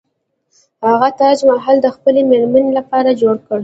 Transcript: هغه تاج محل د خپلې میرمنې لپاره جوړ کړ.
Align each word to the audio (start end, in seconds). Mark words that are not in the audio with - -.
هغه 0.89 1.09
تاج 1.19 1.37
محل 1.51 1.77
د 1.83 1.87
خپلې 1.95 2.21
میرمنې 2.31 2.71
لپاره 2.79 3.09
جوړ 3.21 3.35
کړ. 3.47 3.59